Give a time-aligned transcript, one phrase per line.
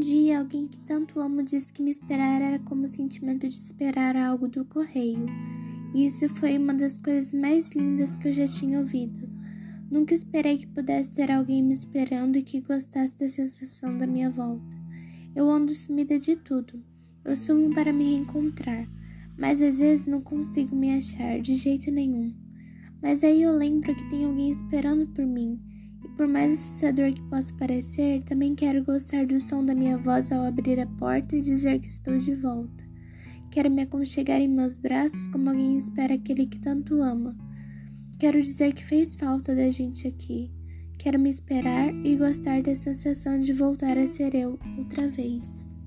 [0.00, 4.16] dia, alguém que tanto amo disse que me esperar era como o sentimento de esperar
[4.16, 5.26] algo do correio.
[5.94, 9.28] E isso foi uma das coisas mais lindas que eu já tinha ouvido.
[9.90, 14.30] Nunca esperei que pudesse ter alguém me esperando e que gostasse da sensação da minha
[14.30, 14.76] volta.
[15.34, 16.82] Eu ando sumida de tudo.
[17.24, 18.88] Eu sumo para me reencontrar,
[19.38, 22.34] mas às vezes não consigo me achar de jeito nenhum.
[23.02, 25.60] Mas aí eu lembro que tem alguém esperando por mim,
[26.04, 30.30] e por mais assustador que possa parecer, também quero gostar do som da minha voz
[30.30, 32.84] ao abrir a porta e dizer que estou de volta.
[33.50, 37.36] Quero me aconchegar em meus braços como alguém espera aquele que tanto ama.
[38.18, 40.50] Quero dizer que fez falta da gente aqui.
[40.98, 45.81] Quero me esperar e gostar da sensação de voltar a ser eu outra vez.